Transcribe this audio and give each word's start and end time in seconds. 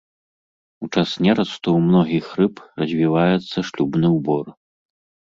У 0.85 0.87
час 0.99 1.09
нерасту 1.25 1.67
ў 1.73 1.79
многіх 1.89 2.25
рыб 2.39 2.61
развіваецца 2.83 3.57
шлюбны 3.69 4.07
ўбор. 4.17 4.45